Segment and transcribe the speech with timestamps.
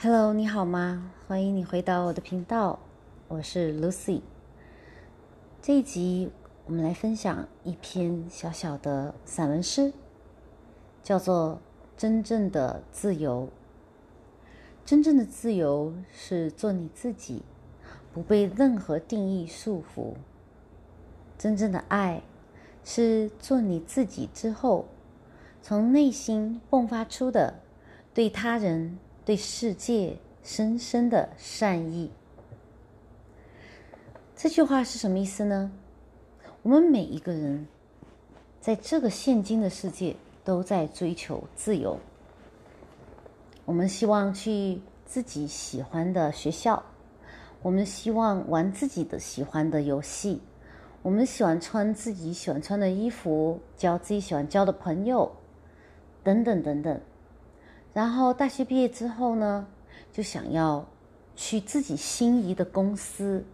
[0.00, 1.10] Hello，你好吗？
[1.26, 2.78] 欢迎你回到我的频道，
[3.26, 4.20] 我是 Lucy。
[5.60, 6.30] 这一集
[6.66, 9.92] 我们来分享一篇小小的散文诗，
[11.02, 11.58] 叫做
[12.00, 13.48] 《真正的自由》。
[14.84, 17.42] 真正的自由是做你自己，
[18.14, 20.14] 不被任何定义束缚。
[21.36, 22.22] 真正的爱
[22.84, 24.86] 是做你自己之后，
[25.60, 27.54] 从内心迸发出的
[28.14, 28.96] 对他人。
[29.28, 32.10] 对世界深深的善意，
[34.34, 35.70] 这句话是什么意思呢？
[36.62, 37.68] 我们每一个人
[38.58, 41.98] 在这个现今的世界都在追求自由。
[43.66, 46.82] 我们希望去自己喜欢的学校，
[47.60, 50.40] 我们希望玩自己的喜欢的游戏，
[51.02, 55.30] 我们喜欢穿自己喜欢穿的衣服，交自己喜欢交的朋友，
[56.24, 56.98] 等等等等。
[57.98, 59.66] 然后大学毕业之后呢，
[60.12, 60.86] 就想要
[61.34, 63.44] 去自己心仪的公司，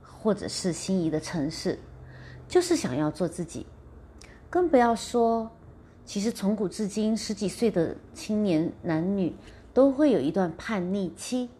[0.00, 1.76] 或者是心仪的城市，
[2.46, 3.66] 就是想要做自己。
[4.48, 5.50] 更不要说，
[6.04, 9.34] 其实从古至今，十几岁的青年男女
[9.74, 11.50] 都会有一段叛逆期，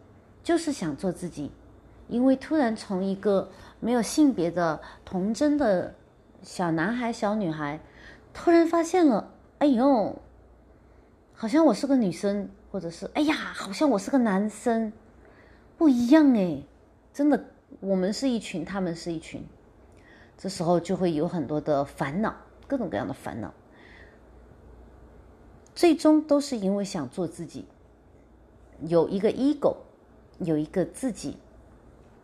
[0.41, 1.51] 就是想做自己。
[2.07, 3.49] 因为突然从一个
[3.81, 5.93] 没有性别的童真的
[6.41, 7.77] 小男孩、小女孩，
[8.33, 10.17] 突然发现了，哎呦！
[11.43, 14.93] 好像我是个女生，或者是哎呀，好像我是个男生，
[15.77, 16.63] 不一样哎，
[17.13, 17.47] 真的，
[17.81, 19.45] 我们是一群，他们是一群，
[20.37, 22.33] 这时候就会有很多的烦恼，
[22.65, 23.53] 各种各样的烦恼，
[25.75, 27.65] 最终都是因为想做自己，
[28.79, 29.75] 有一个 ego，
[30.39, 31.35] 有一个自己，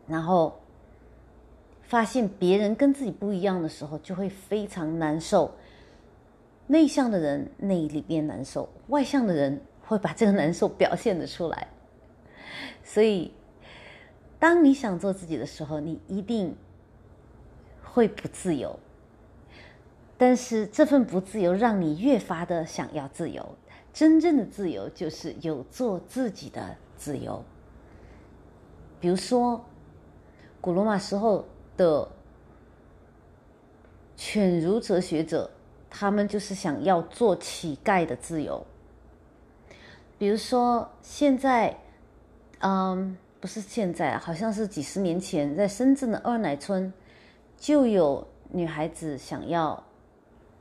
[0.08, 0.62] 然后
[1.82, 5.56] 发现别人跟自己不一样的时候，就会非常难受。
[6.72, 11.68] 内向的人内里边难受，外向的人会把这个难受表现的出来。
[12.84, 13.34] 所以，
[14.38, 16.56] 当你想做自己的时候，你一定
[17.84, 18.80] 会不自由。
[20.16, 23.44] 但是这份不自由让你越发的想要自由。
[23.92, 27.44] 真正的自由就是有做自己的自由。
[29.00, 29.66] 比如说，
[30.62, 31.44] 古罗马时候
[31.76, 32.08] 的
[34.16, 35.50] 犬儒哲学者。
[35.90, 38.66] 他们就是想要做乞丐的自由。
[40.18, 41.76] 比如说，现在，
[42.60, 46.92] 嗯，不是现在，好像是几十年前，在深圳的二奶村，
[47.58, 49.82] 就有女孩子想要，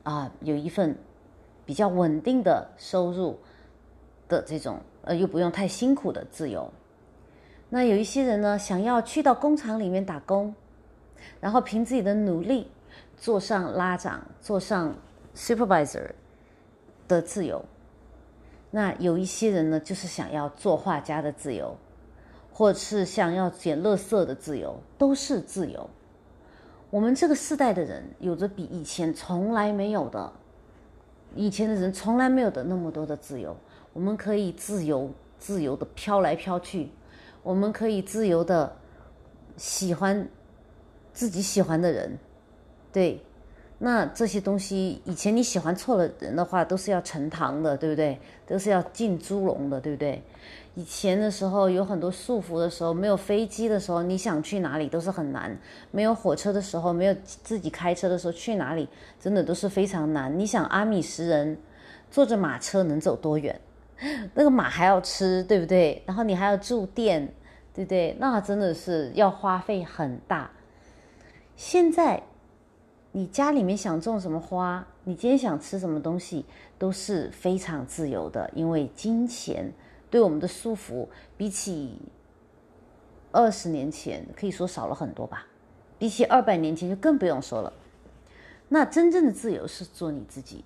[0.03, 0.97] 啊，有一份
[1.65, 3.37] 比较稳定的收入
[4.29, 6.71] 的这种，呃，又不用太辛苦的自由。
[7.69, 10.55] 那有一些人呢，想要去到工厂里面打工，
[11.41, 12.71] 然后凭自己的努力
[13.17, 14.95] 做上拉长，做上。
[15.35, 16.11] Supervisor
[17.07, 17.63] 的自由，
[18.71, 21.75] 那有一些人呢，就是想要做画家的自由，
[22.51, 25.89] 或是想要捡垃圾的自由，都是自由。
[26.89, 30.33] 我们这个世代的人，有着比以前从来没有的，
[31.35, 33.55] 以前的人从来没有的那么多的自由。
[33.93, 36.91] 我们可以自由自由的飘来飘去，
[37.43, 38.75] 我们可以自由的
[39.57, 40.27] 喜欢
[41.13, 42.17] 自己喜欢的人，
[42.91, 43.23] 对。
[43.81, 48.19] 那这些东西，以前你喜欢错了人的话，都是要沉塘的，对不对？
[48.45, 50.21] 都是要进猪笼的，对不对？
[50.75, 55.51] 以前的时候有很多束缚的时候，没有飞机的时候，你想去哪里都是很难；
[55.91, 58.85] 没有火车的时候，没有自己开车的时候，去哪里
[59.17, 60.37] 真的都是非常难。
[60.37, 61.57] 你想阿米什人
[62.11, 63.59] 坐着马车能走多远？
[64.35, 66.03] 那个马还要吃，对不对？
[66.05, 67.33] 然后你还要住店，
[67.73, 68.15] 对不对？
[68.19, 70.51] 那真的是要花费很大。
[71.55, 72.21] 现在。
[73.11, 76.45] 你家里面想种什么花，你今天想吃什么东西，
[76.77, 78.47] 都是非常自由的。
[78.53, 79.73] 因为金钱
[80.11, 81.97] 对我们的束缚，比起
[83.31, 85.47] 二十年前可以说少了很多吧。
[85.97, 87.73] 比起二百年前就更不用说了。
[88.67, 90.63] 那真正的自由是做你自己，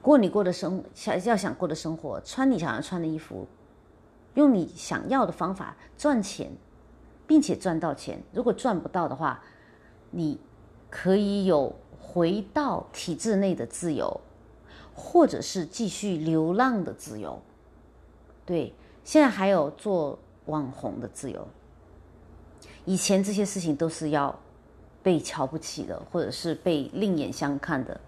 [0.00, 3.48] 过你过的生想要想过的生活，穿你想要穿的衣服，
[4.34, 6.52] 用你想要的方法赚钱，
[7.26, 8.22] 并且赚到钱。
[8.32, 9.42] 如果赚不到的话，
[10.12, 10.38] 你。
[10.96, 14.20] 可以有回到体制内的自由，
[14.94, 17.42] 或者是继续流浪的自由。
[18.46, 21.48] 对，现在还有做网红的自由。
[22.84, 24.38] 以前这些事情都是要
[25.02, 28.00] 被瞧不起的，或者是被另眼相看的。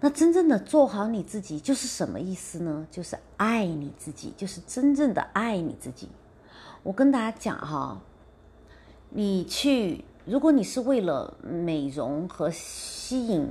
[0.00, 2.86] 那真正的做好你自己，就是什么意思呢？
[2.90, 6.08] 就是爱你自己，就是真正的爱你自己。
[6.82, 8.00] 我跟大家讲哈，
[9.10, 10.06] 你去。
[10.28, 13.50] 如果你是为了美容和吸引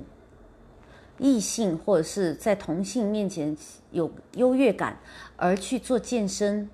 [1.18, 3.58] 异性或者是在同性面前
[3.92, 5.00] 有优越感，
[5.36, 6.70] 而去做健身，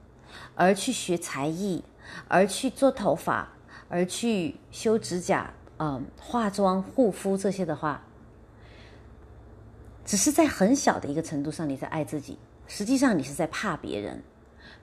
[0.56, 1.82] 而去学才艺，
[2.28, 3.54] 而去做头发，
[3.88, 8.04] 而去修指甲、嗯化妆、护肤这些的话，
[10.04, 14.22] 只是在很小的一个程度上你在爱自己，实际上你是在怕别人，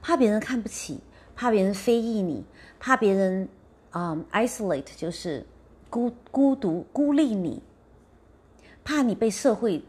[0.00, 1.00] 怕别人看不起，
[1.36, 2.46] 怕别人非议你，
[2.78, 3.46] 怕别人
[3.90, 5.44] 啊、isolate 就是
[5.88, 7.62] 孤孤独孤立你。
[8.82, 9.82] 怕你被社会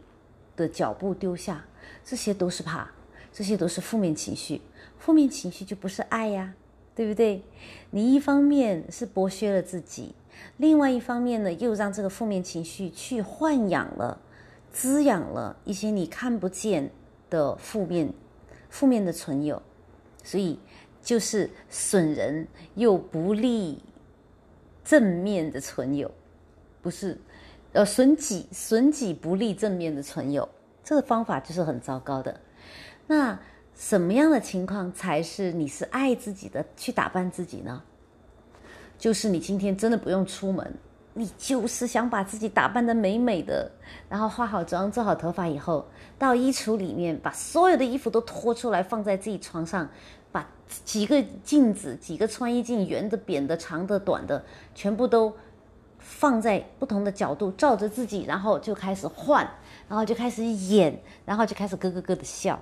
[0.54, 1.64] 的脚步丢下，
[2.04, 2.90] 这些都是怕，
[3.32, 4.60] 这些都是负面情绪。
[4.98, 6.54] 负面情绪就不是爱呀，
[6.94, 7.42] 对不对？
[7.90, 10.14] 你一方面是剥削了自己，
[10.58, 14.20] 另外一方面呢，又让这个负面情绪去豢养了、
[14.70, 16.90] 滋养了一些你看不见
[17.30, 18.12] 的负面、
[18.68, 19.60] 负面的存有，
[20.22, 20.58] 所以
[21.02, 23.82] 就是损人又不利
[24.84, 26.10] 正面的存有，
[26.80, 27.18] 不是。
[27.72, 30.46] 呃，损己损己不利正面的存有，
[30.84, 32.38] 这个方法就是很糟糕的。
[33.06, 33.38] 那
[33.74, 37.82] 什么样的情况才是你是爱自己的去打扮自己呢？
[38.98, 40.70] 就是你今天真的不用出门，
[41.14, 43.70] 你就是想把自己打扮的美美的，
[44.06, 45.86] 然后化好妆、做好头发以后，
[46.18, 49.88] 到衣橱里面把所有的衣服都拖出来放在自己床上，
[50.32, 50.48] 把
[50.84, 54.44] 几个镜子、几个穿衣镜，圆的、扁的、长的、短的，
[54.74, 55.32] 全部都。
[56.04, 59.48] 放在不同的角度照着自己，然后就开始换，
[59.88, 62.60] 然后就开始演，然后就开始咯咯咯的笑。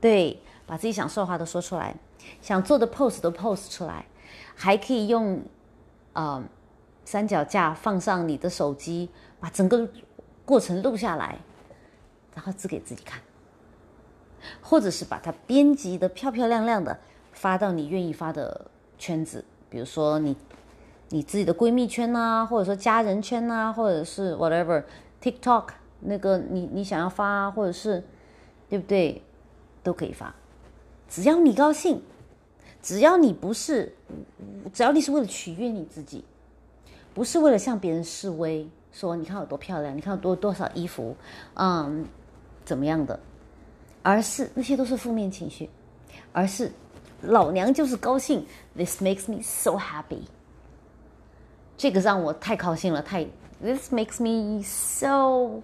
[0.00, 1.94] 对，把自己想说的话都说出来，
[2.40, 4.06] 想做的 pose 都 pose 出来，
[4.54, 5.42] 还可以用
[6.14, 6.42] 啊
[7.04, 9.86] 三脚架放上你的手机，把整个
[10.46, 11.38] 过程录下来，
[12.34, 13.20] 然后指给自己看，
[14.60, 16.98] 或者是把它编辑的漂漂亮亮的
[17.32, 20.36] 发到你愿意发的圈子，比如说你。
[21.10, 24.82] 你自己的闺蜜圈呐，或者说家人圈呐，或者是 whatever
[25.22, 25.66] TikTok
[26.00, 28.02] 那个你你想要发，或者是
[28.68, 29.22] 对不对，
[29.84, 30.34] 都可以发，
[31.08, 32.02] 只要你高兴，
[32.82, 33.94] 只要你不是，
[34.74, 36.24] 只要你是为了取悦你自己，
[37.14, 41.14] 不是为了向别人示威，说你看我多漂亮，你看我多多少衣服，
[41.54, 42.04] 嗯，
[42.64, 43.20] 怎么样的，
[44.06, 45.68] 而是那些都是负面情绪，
[46.30, 46.70] 而是
[47.22, 50.20] 老娘就是高兴，This makes me so happy。
[51.76, 53.26] 这个让我太高兴了，太
[53.60, 55.60] This makes me so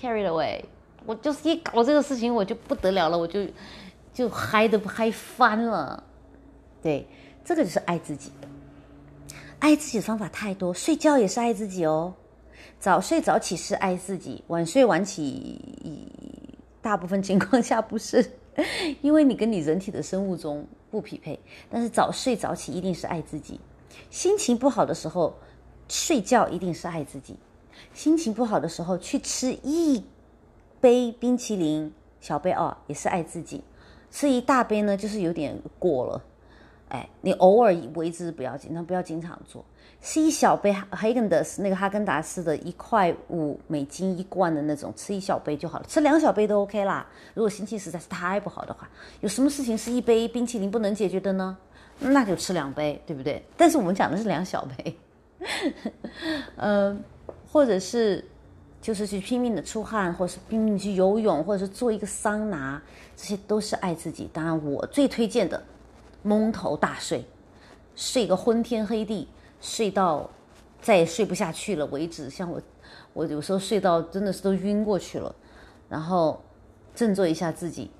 [0.00, 0.64] carried away。
[1.04, 3.46] 我就是一搞这个事情，我就不得了了，我就
[4.14, 6.02] 就嗨的嗨翻了。
[6.82, 7.06] 对，
[7.44, 8.32] 这个就是爱自己。
[9.58, 12.14] 爱自己的方法太多，睡觉也是爱自己哦。
[12.80, 15.60] 早睡早起是爱自己，晚睡晚起，
[16.80, 18.24] 大部分情况下不是，
[19.02, 21.38] 因为你跟你人体的生物钟不匹配。
[21.70, 23.60] 但是早睡早起一定是爱自己。
[24.10, 25.34] 心情不好的时候，
[25.88, 27.34] 睡觉一定是爱自己；
[27.92, 30.04] 心情不好的时候，去吃一
[30.80, 33.62] 杯冰淇淋，小杯哦，也是爱自己。
[34.10, 36.22] 吃一大杯呢，就是有点过了。
[36.88, 39.64] 哎，你偶尔为之不要紧，但不要经常做。
[40.00, 45.84] 吃一小杯哈根达斯那个哈根达斯的一块五美金一罐的那种，吃一小杯就好了。
[45.88, 47.06] 吃两小杯都 OK 啦。
[47.34, 48.88] 如果心情实在是太不好的话，
[49.20, 51.56] 有什么事情是一杯冰淇淋不能解决的呢？
[52.00, 53.42] 那就吃两杯，对不对？
[53.56, 54.96] 但是我们讲的是两小杯，
[56.54, 57.02] 嗯，
[57.50, 58.24] 或者是
[58.80, 62.80] 就是去拼命的出汗，或者是拼命去游泳，或者是做一个桑拿，
[63.16, 64.30] 这些都是爱自己。
[64.32, 65.60] 当然，我最推荐的，
[66.22, 67.24] 蒙头大睡，
[67.94, 69.28] 睡个昏天黑地，
[69.60, 70.28] 睡到
[70.80, 72.28] 再也睡不下去了为止。
[72.30, 72.60] 像我，
[73.12, 75.34] 我有时候睡到真的是都晕过去了，
[75.88, 76.42] 然后
[76.94, 77.90] 振作一下自己。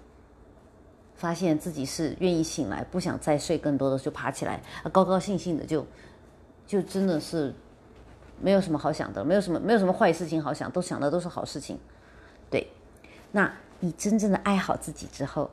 [1.14, 5.84] 发现自己是愿意醒来，不想再睡更多的，就爬起来，高高兴兴的就，
[6.64, 7.52] 就真的是
[8.40, 11.76] 没有什么好想的，没有什么没有什么坏事情好想，都想的都是好事情。
[12.48, 12.64] 对，
[13.32, 15.50] 那你真正的爱好自己之后，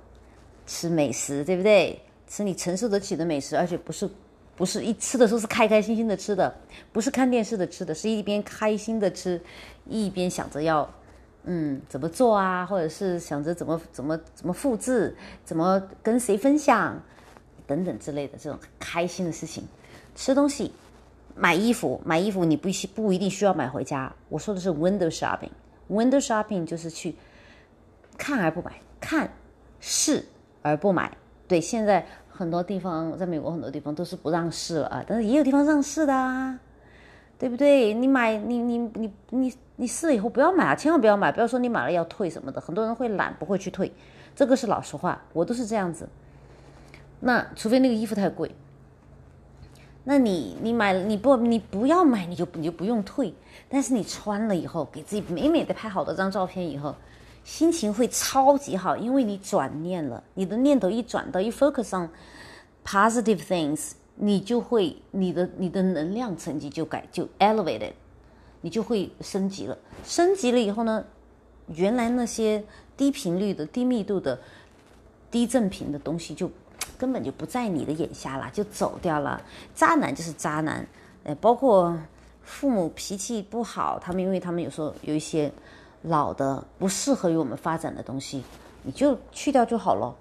[0.68, 2.00] 吃美食，对不对？
[2.28, 4.10] 吃你承受得起的美食，而且不是
[4.56, 6.56] 不是一吃的时候是开开心心的吃的，
[6.92, 9.42] 不是看电视的吃的，是一边开心的吃，
[9.86, 10.90] 一边想着要。
[11.48, 12.66] 嗯，怎么做啊？
[12.66, 17.00] 或者是想着怎么怎么怎么复制，怎么跟谁分享，
[17.68, 19.64] 等等之类的这种开心的事情。
[20.16, 20.72] 吃东西、
[21.36, 24.12] 买衣服、买衣服，你不需不一定需要买回家。
[24.28, 25.52] 我说的是 window shopping。
[25.88, 27.16] window shopping 就是去
[28.18, 29.32] 看而不买，看
[29.80, 30.26] 试
[30.64, 31.16] 而不买。
[31.48, 36.60] 对，现在很多地方，在美国很多地方都是不让试了啊，但是也有地方让试的啊。
[37.38, 37.94] 对不对？
[37.94, 40.74] 你买你你你你你试了以后不要买啊！
[40.74, 42.62] 千万不要买，不要说你买了要退什么的。
[42.62, 43.92] 很多人会懒，不会去退，
[44.34, 46.08] 这个是老实话，我都是这样子。
[47.20, 48.56] 那除非那个衣服太贵，
[50.06, 53.34] 那你你买你不你不要买，你就你就不用退。
[53.68, 56.96] 但是你穿了以后，给自己美美的拍好多张照片以后，
[57.46, 62.10] 心情会超级好，因为你转念了，你的念头一转到一 focus on
[62.84, 67.94] positive things，你就会你的你的能量层级就改就 elevated，
[68.60, 69.78] 你就会升级了。
[70.04, 71.06] 升级了以后呢，
[71.68, 72.62] 原来那些
[72.98, 74.38] 低频率的、低密度的、
[75.32, 76.52] 低振频的东西就。
[76.98, 79.42] 根本就不在你的眼下了，就走掉了。
[79.74, 80.88] 渣男就是渣男，
[81.24, 81.94] 呃，包括
[82.42, 85.52] 父母脾气不好，他们因为他们有时候有一些
[86.08, 88.44] 老的不适合于我们发展的东西，
[88.84, 90.16] 你就去掉就好了。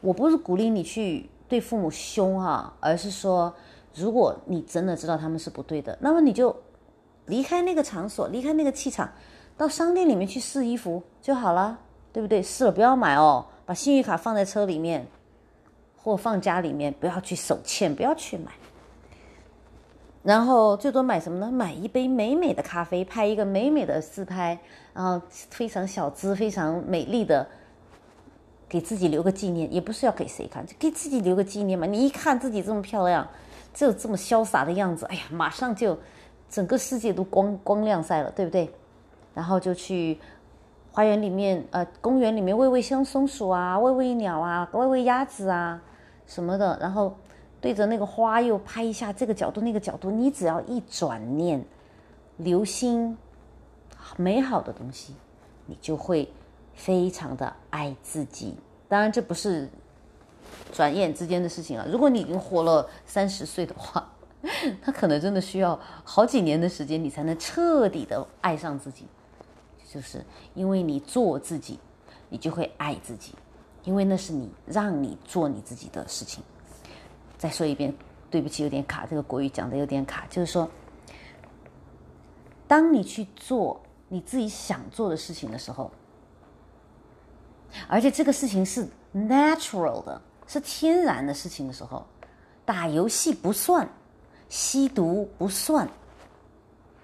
[0.00, 3.52] 我不是鼓励你去对父母凶哈，而是说，
[3.94, 6.54] 如果你真的知道他们是不对的，那么你就
[7.26, 9.12] 离开那个场所，离开那个气场，
[9.56, 11.78] 到商店里面去试衣服就好了，
[12.12, 12.42] 对不对？
[12.42, 15.06] 试了不要买哦，把信誉卡放在车里面。
[15.96, 18.52] 或放家里面，不要去手欠，不要去买。
[20.24, 21.52] 然后最多买什么呢？
[21.52, 24.58] 买一杯美美的咖啡，拍一个美美的自拍，
[24.94, 27.46] 然后非常小资、非常美丽的，
[28.66, 29.70] 给自己留个纪念。
[29.70, 31.86] 也不是要给谁看，就给自己留个纪念嘛。
[31.86, 33.28] 你一看自己这么漂亮，
[33.74, 35.98] 就这么潇洒的样子，哎呀，马上就
[36.48, 38.70] 整个世界都光光亮晒了，对不对？
[39.34, 40.18] 然后就去
[40.90, 45.82] 花园里面，呃，公园里面喂喂香松鼠啊，喂喂鸟啊，喂喂鸭子啊。
[46.26, 47.14] 什么的，然后
[47.64, 51.64] 对着那个花又拍一下这个角度那个角度，你只要一转念，
[52.36, 53.16] 留心
[54.18, 55.14] 美好的东西，
[55.64, 56.30] 你就会
[56.74, 58.54] 非常的爱自己。
[58.86, 59.66] 当然，这不是
[60.74, 61.88] 转眼之间的事情了。
[61.88, 64.12] 如果你已经活了三十岁的话，
[64.84, 69.06] 那可能真的需要好几年的时间，你才能彻底的爱上自己。
[69.90, 71.78] 就是因为你做自己，
[72.28, 73.34] 你就会爱自己。
[73.84, 76.44] 因为那是你让你做你自己的事情。
[77.44, 77.94] 再说一遍，
[78.30, 80.26] 对不起，有点卡，这个国语讲的有点卡。
[80.30, 80.66] 就是说，
[82.66, 85.90] 当你去做你自己想做的事情的时候，
[87.86, 92.06] 而且这个事情是 natural 的，是天然的事情的时候，
[92.64, 93.86] 打游戏不算，
[94.48, 95.86] 吸毒不算，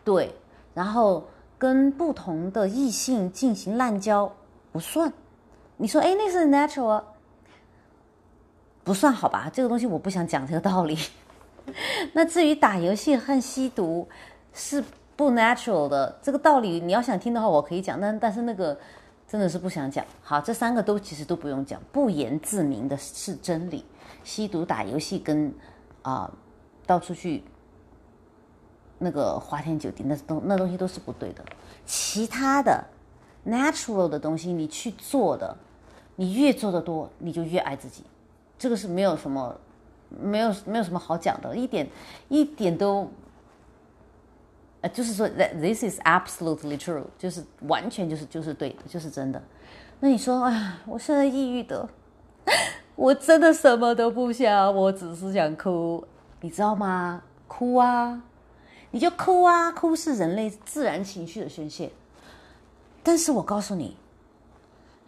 [0.02, 0.34] 对，
[0.72, 1.28] 然后
[1.58, 4.34] 跟不同的异性进行滥交
[4.72, 5.12] 不算。
[5.76, 7.04] 你说，哎，那是 natural，啊
[8.82, 9.50] 不算好吧？
[9.52, 10.98] 这个东西我不想讲这个道理。
[12.14, 14.08] 那至于打游戏和吸毒
[14.52, 14.82] 是
[15.16, 18.00] 不 natural 的这个道理，你要想听的话，我可以讲。
[18.00, 18.76] 但但是那个
[19.28, 20.04] 真的是不想讲。
[20.22, 23.84] 好，这三个都其实都不用讲，不言自明的是真理。
[24.24, 25.54] 吸毒、打游戏跟
[26.02, 26.30] 啊
[26.86, 27.44] 到处去
[28.98, 31.44] 那个花天酒地，那东那东西都是不对的。
[31.86, 32.84] 其他的
[33.46, 35.56] natural 的东西，你去做的。
[36.16, 38.04] 你越做的多，你就越爱自己，
[38.60, 39.58] 这个是没有什么，
[40.10, 41.88] 没有没有什么好讲的，一点
[42.28, 43.10] 一点都，
[44.82, 49.42] 呃，就是说，this is absolutely true，就是完全就是就是对的，就是真的。
[50.00, 51.88] 那你说，哎呀，我现在抑郁的，
[52.96, 56.06] 我真的什么都不想，我只是想哭，
[56.42, 57.22] 你知道吗？
[57.48, 58.22] 哭啊，
[58.90, 61.90] 你就哭啊，哭是人类自然情绪的宣泄。
[63.02, 63.96] 但是我告诉你。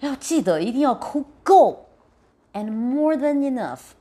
[0.01, 1.87] 要记得一定要哭够
[2.53, 3.93] ，and more than enough.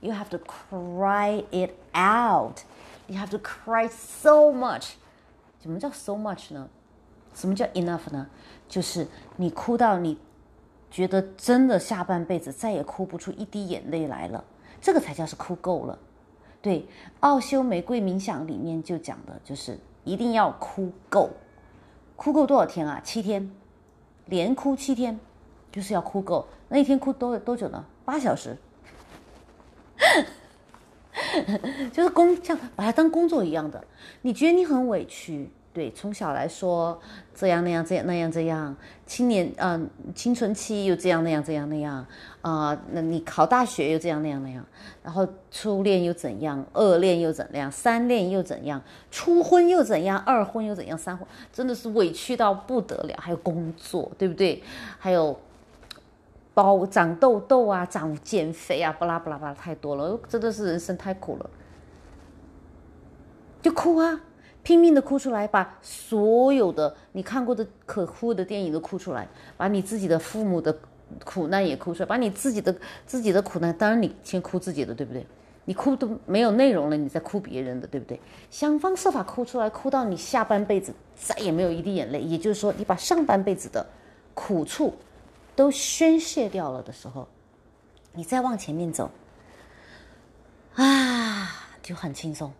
[0.00, 2.60] You have to cry it out.
[3.08, 4.92] You have to cry so much.
[5.62, 6.68] 什么叫 so much 呢？
[7.34, 8.28] 什么叫 enough 呢？
[8.68, 10.18] 就是你哭到你
[10.90, 14.44] 觉得真的下半辈子再也哭不出一滴眼泪来了，
[14.80, 15.98] 这个才叫是哭够了。
[16.60, 16.86] 对，
[17.20, 21.30] 奥修玫瑰冥想里面就讲的就是一定要哭够，
[22.16, 23.00] 哭够多少天啊？
[23.04, 23.50] 七天，
[24.26, 25.18] 连哭七天。
[25.76, 27.84] 就是要哭够，那一天哭多多久呢？
[28.02, 28.56] 八小时，
[31.92, 33.84] 就是工像把它当工作一样的。
[34.22, 35.50] 你觉得你很委屈？
[35.74, 36.98] 对，从小来说
[37.34, 42.06] 这样那样这样那样这样，青年嗯青春期又这样那样这样那样
[42.40, 44.64] 啊，那你考大学又这样那样那样，
[45.02, 48.80] 然后初恋又怎样，二恋又怎样，三恋又怎样，
[49.10, 53.14] 初婚又怎样，二婚又怎样，三婚真的是委屈到不得了。
[53.18, 54.62] 还有工作，对不对？
[54.98, 55.38] 还有。
[56.56, 61.50] 包长痘痘啊，长减肥啊，巴拉巴拉巴拉太多了，真的是人生太苦了，
[63.60, 64.18] 就哭啊，
[64.62, 70.74] 拼命的哭出来，把所有的你看过的可哭的电影都哭出来，把你自己的父母的
[71.26, 75.26] 苦难也哭出来，把你自己的自己的苦难，当然你先哭自己的，对不对？
[75.66, 78.18] 你哭都没有内容了，你再哭别人的，对不对？
[78.50, 83.84] 想方设法哭出来，哭到你下半辈子再也没有一滴眼泪，也就是说，你把上半辈子的
[84.32, 84.94] 苦处。
[85.56, 87.26] 都宣泄掉了的时候，
[88.12, 89.10] 你再往前面走，
[90.74, 91.50] 啊，
[91.82, 92.52] 就很轻松，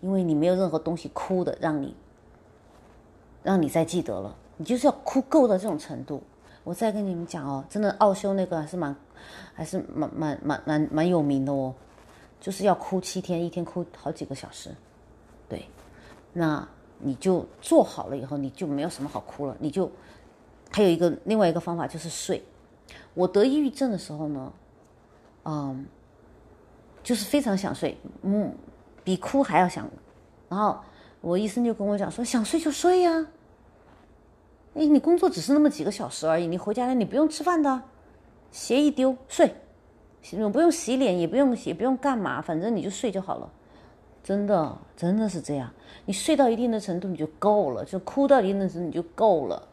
[0.00, 1.96] 因为你没有任何东西哭的让你
[3.42, 6.22] 让你再记得了，你就是要哭够到这种程度。
[6.64, 8.96] 我再跟你们讲哦，真的奥修那个还是蛮
[9.52, 11.74] 还是蛮蛮蛮蛮蛮有名的哦，
[12.40, 14.74] 就是要哭七天，一天哭好几个小时，
[15.46, 15.66] 对，
[16.32, 16.66] 那
[16.98, 19.90] 你就做好了以后，你就没有什么好哭了，你就
[20.74, 22.42] 还有一个另外一个方法就是睡。
[23.14, 24.52] 我得抑郁症的时候呢，
[25.44, 25.86] 嗯，
[27.00, 28.52] 就是非常想睡，嗯，
[29.04, 29.88] 比哭还要想。
[30.48, 30.76] 然后
[31.20, 33.24] 我医生就跟我讲说，想睡就睡呀。
[34.74, 37.82] 哎，你工作只是那么几个小时而已，你回家了你不用吃饭的，
[38.50, 39.54] 鞋一丢睡，
[40.52, 43.48] 不用洗脸，也不用也不用干嘛，反正你就睡就好了。
[44.24, 45.72] 真的，真的是这样。
[46.04, 49.68] 你睡到一定的程度你就够了，就哭到一定的程度你就够了。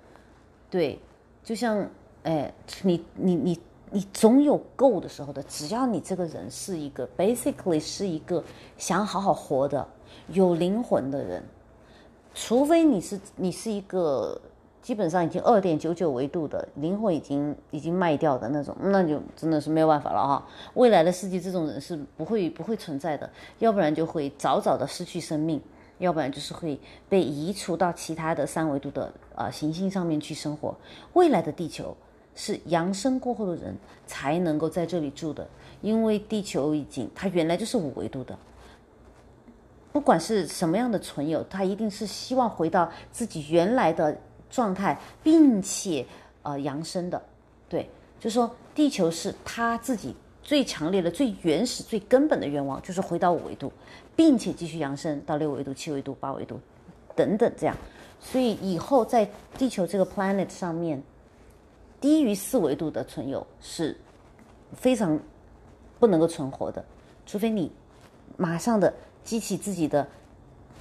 [0.71, 0.97] 对，
[1.43, 1.87] 就像。
[2.23, 3.59] 哎，你你你
[3.89, 5.41] 你总有够的时候的。
[5.49, 8.43] 只要你这个人是一个 basically 是一个
[8.77, 9.83] 想好好活的、
[10.27, 11.43] 有灵魂的人，
[12.35, 14.39] 除非你是你是一个
[14.83, 20.47] 基本上已经二点九九维度的灵魂已经已经卖掉的那种，那就真的是没有办法了哈。
[20.75, 25.59] 未来的世界这种人是不会不会存在的，要不然就会早早的失去生命，
[26.01, 26.77] 要不然就是会
[27.07, 30.75] 被移除到其他的三维度的呃行星上面去生活。
[31.13, 31.95] 未来的地球。
[32.33, 33.75] 是扬升过后的人
[34.07, 35.45] 才能够在这里住的，
[35.81, 38.35] 因为地球已经它原来就是五维度的。
[39.91, 44.17] 不管是什么样的存有，他一定是希望回到自己原来的
[44.49, 46.05] 状态，并且
[46.43, 47.21] 呃扬升的。
[47.67, 50.15] 对，就说地球是他自己
[50.51, 53.71] 最强烈的、最原始、最根本的愿望，就是回到五维度，
[54.17, 56.59] 并且继续扬升到六维度、七维度、八维度
[57.15, 57.77] 等等这样。
[58.19, 59.25] 所以以后在
[59.57, 61.01] 地球这个 planet 上面。
[62.01, 63.95] 低于四维度的存有是
[64.73, 65.17] 非常
[65.99, 66.83] 不能够存活的，
[67.25, 67.71] 除非你
[68.35, 68.93] 马上的
[69.23, 70.05] 激起自己的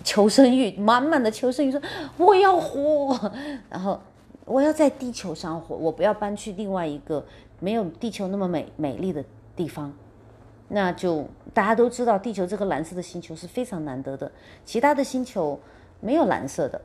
[0.02, 1.80] 求生欲，满满的求生欲，说
[2.16, 3.30] 我要活，
[3.68, 4.00] 然后
[4.46, 7.24] 我要在地球上活，我不要搬去另外一个
[7.60, 9.22] 没有地球那么美美丽的
[9.60, 9.92] 地方。
[10.68, 14.30] 那就大家都知道，地球这个蓝色的星球是非常难得的，
[14.64, 15.58] 其他的星球
[16.00, 16.80] 没有蓝色的，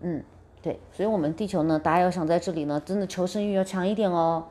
[0.00, 0.22] 嗯。
[0.60, 4.44] 对，所以，我们地球呢，大家要想在这里呢，真的求生欲要强一点哦。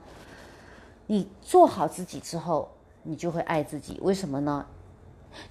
[1.07, 2.69] 你做好自己之后，
[3.03, 3.99] 你就会爱自己。
[4.01, 4.65] 为什么呢？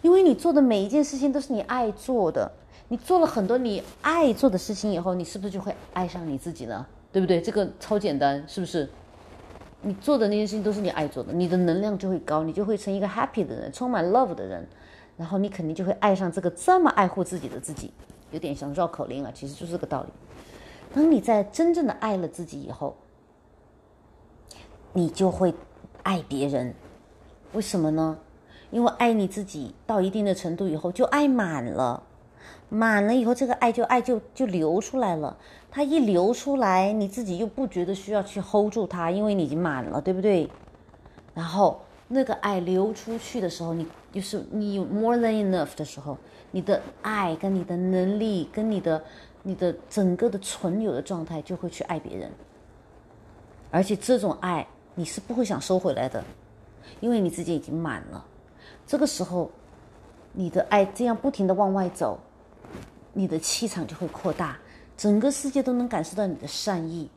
[0.00, 2.50] 因为你做的每一件事情都是你爱做的。
[2.88, 6.86] 你做了很多你爱做的事情以后，你是不是就会爱上你自己呢？
[7.12, 7.40] 对不对？
[7.42, 8.88] 这个超简单，是不是？
[9.86, 14.66] 你做的那些事情都是你爱做的，你的能量就会高，你就会成一个 happy 的人，充满 love 的人，
[15.16, 17.92] 然后你肯定就会爱上这个这么爱护自己的自己。
[18.32, 20.08] 有点像绕口令啊，其实就是这个道理。
[20.92, 22.96] 当你在真正的爱了自己以后，
[24.92, 25.54] 你就会
[26.02, 26.74] 爱别人。
[27.52, 28.18] 为什么呢？
[28.72, 32.02] 因为爱你自己到一定的程度以后，就爱满了，
[32.68, 35.36] 满了以后，这个爱就爱就就流出来了。
[35.70, 40.50] 它一流出来，你自己又不觉得需要去 hold 住它，因为你已经满了，对不对？
[41.34, 46.16] 然后那个爱流出去的时候，你就是你有 more than enough 的时候，
[46.50, 49.02] 你的爱跟你的能力跟你的。
[49.48, 52.28] 你的整个的存有的状态就会去爱别人，
[53.70, 56.24] 而且这种爱你是不会想收回来的，
[56.98, 58.26] 因为你自己已经满了。
[58.88, 59.48] 这个时候，
[60.32, 62.18] 你的爱这样不停的往外走，
[63.16, 64.58] 你的气场就会扩大，
[64.94, 67.10] 整个世界都能感受到你的善意，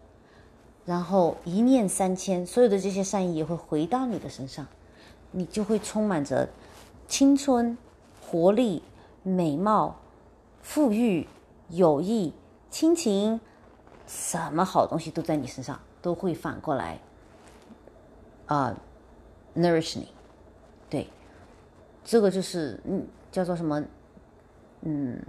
[0.85, 4.65] 然后一念三千，所有的这些善意也会回到你的身上，
[5.31, 6.47] 你就会充满着
[7.09, 7.77] 青春、
[8.21, 8.81] 活力、
[9.23, 9.99] 美貌、
[10.61, 11.27] 富裕。
[11.71, 12.33] 友谊、
[12.71, 13.39] 亲情，
[14.07, 16.99] 什么好东西都在你身上，都会反过来
[18.47, 18.75] 啊
[19.55, 20.07] ，nourish 你。
[20.89, 21.07] 对，
[22.03, 23.83] 这个就是嗯，叫做什么？
[24.81, 25.21] 嗯，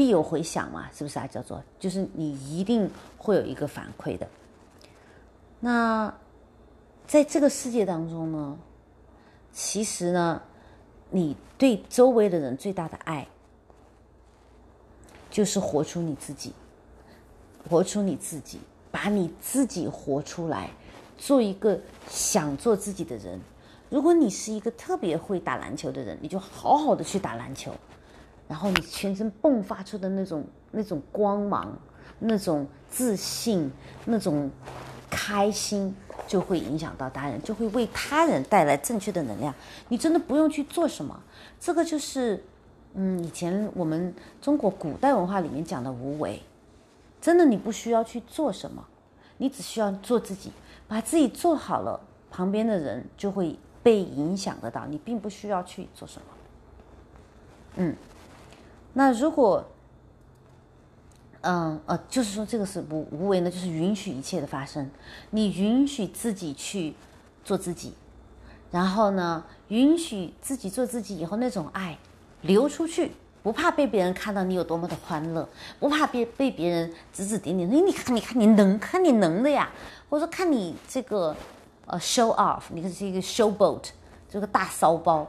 [0.00, 1.26] 必有回响嘛，是不是啊？
[1.26, 4.26] 叫做就是你一定会有一个反馈的。
[5.60, 6.10] 那
[7.06, 8.58] 在这个世界当中呢，
[9.52, 10.40] 其实呢，
[11.10, 13.28] 你对周围的人最大的爱。
[15.30, 16.54] 就是活出你自己，
[17.68, 18.58] 活出你自己，
[18.90, 20.70] 把你自己活出来，
[21.18, 23.38] 做一个想做自己的人。
[23.90, 27.72] 如果你是一个特别会打篮球的人，你就好好的去打篮球，
[28.50, 31.72] 然后你全身迸发出的那种那种光芒、
[32.18, 33.70] 那种自信、
[34.04, 34.50] 那种
[35.08, 35.94] 开心，
[36.26, 39.54] 就会影响到他人，就会为他人带来正确的能量。
[39.88, 41.22] 你真的不用去做什么，
[41.60, 42.42] 这个就是。
[42.92, 46.42] 嗯，以前我们中国古代文化里面讲的无为，
[47.20, 48.84] 真的你不需要去做什么，
[49.36, 50.50] 你只需要做自己，
[50.88, 52.00] 把自己做好了，
[52.32, 56.26] 旁边的人就会被影响得到，你并不需要去做什么。
[57.76, 57.94] 嗯，
[58.92, 59.64] 那如果，
[61.42, 64.90] 嗯呃，就是说这个是无无为呢，就是允许一切的发生，
[65.30, 66.94] 你允许自己去
[67.44, 67.94] 做自己，
[68.70, 71.98] 然后呢，允许自己做自己以后那种爱
[72.42, 73.12] 流出去。
[73.42, 75.48] 不怕被别人看到你有多么的欢乐，
[75.78, 77.66] 不怕别被别人指指点点。
[77.70, 79.70] 哎，你看，你看，你能，看你能的呀，
[80.10, 81.34] 或者说看你这个
[81.86, 83.82] 呃 show off，你看是一个 show boat，
[84.28, 85.26] 这个大骚包，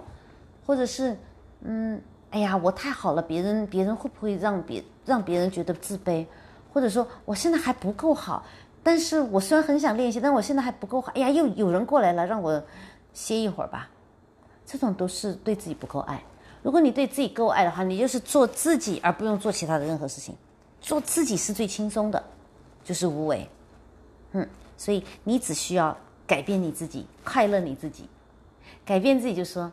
[0.66, 1.18] 或者是
[1.62, 6.26] 嗯，哎呀，我太好了，别人别人会不会让别让别人觉得自卑？
[6.74, 8.46] 或者说我现在还不够好，
[8.82, 11.12] 但是我虽然很想练习，但我现在还不够好。
[11.14, 12.64] 哎呀，又有人过来了，让我
[13.14, 13.90] 歇一会儿吧。
[14.66, 16.24] 这种都是对自己不够爱。
[16.64, 20.34] 如果你对自己够爱的话，你就是做自己，而不用做其他的任何事情。
[20.80, 22.24] 做自己是最轻松的，
[22.84, 23.46] 就是无为。
[24.32, 28.08] 嗯，所以你只需要改变你自己，快乐你自己。
[28.86, 29.72] 改变自己，就是说，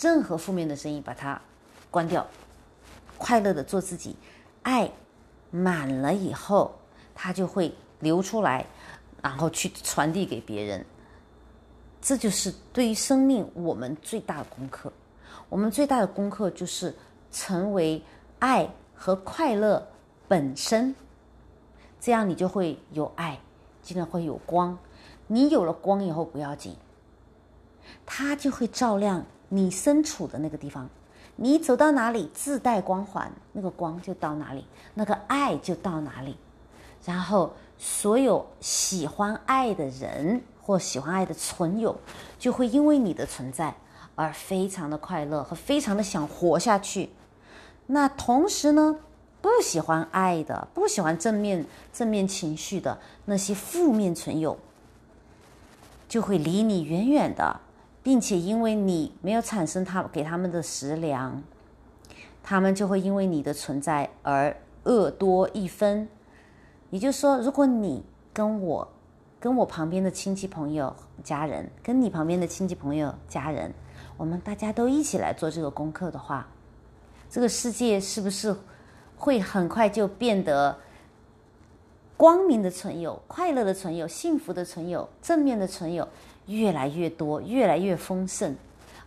[0.00, 1.40] 任何负面的声音把它
[1.90, 2.26] 关掉，
[3.18, 4.16] 快乐的做自己。
[4.62, 4.90] 爱
[5.50, 6.74] 满了以后，
[7.14, 8.64] 它就会流出来，
[9.22, 10.84] 然后去传递给别人。
[12.00, 14.92] 这就是对于生命我们最大的功课。
[15.48, 16.94] 我们最大的功课就是
[17.32, 18.02] 成为
[18.38, 19.86] 爱和快乐
[20.28, 20.94] 本身，
[22.00, 23.38] 这样你就会有爱，
[23.82, 24.78] 竟然会有光。
[25.26, 26.76] 你有了光以后不要紧，
[28.06, 30.88] 它就会照亮你身处的那个地方。
[31.36, 36.36] 你走到哪里自带光环，那个光就到哪里，那个爱就到哪里。
[37.04, 41.98] 然后所有喜欢爱的人或喜欢爱的存有，
[42.38, 43.74] 就会因为你的存在。
[44.16, 47.08] 而非常的快乐和非常的想活下去，
[47.86, 48.98] 那同时呢，
[49.40, 54.58] 不喜欢爱的、不喜欢正面正面情绪的那些负面存有，
[56.06, 57.60] 就会离你远远的，
[58.02, 61.42] 并且因为你没有产生他给他们的食粮，
[62.42, 66.08] 他们就会因为你的存在而恶多一分。
[66.90, 68.88] 也就是说，如果你跟我、
[69.38, 73.72] 跟我旁边的亲戚朋友、家人，跟你旁边的亲戚朋友、家人。
[74.16, 76.46] 我们大家都一起来做这个功课的话，
[77.30, 78.54] 这个世界是不是
[79.16, 80.78] 会很快就变得
[82.20, 86.06] 光明的存有、快乐的存有、幸福的存有、正面的存有
[86.48, 88.54] 越来越多、越来越丰盛，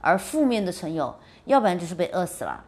[0.01, 2.65] 而负面的存有，要不然就是被饿死了，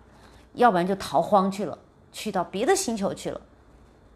[0.53, 1.75] 要不然就逃荒去了，
[2.11, 3.41] 去到别的星球去了。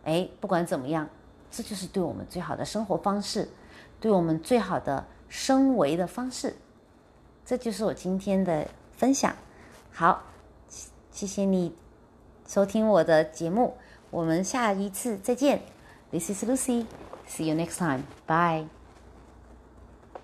[0.03, 1.09] 哎，不管怎么样，
[1.49, 3.49] 这就是对我们最好的生活方式，
[3.99, 6.55] 对我们最好的升维的方式。
[7.43, 9.35] 这就是我今天的分享，
[9.91, 10.21] 好，
[11.11, 11.75] 谢谢你
[12.47, 13.75] 收听我的节目，
[14.11, 15.63] 我们下一次再见。
[16.11, 16.87] This is Lucy.
[17.27, 18.07] See you next time.
[18.25, 18.65] Bye.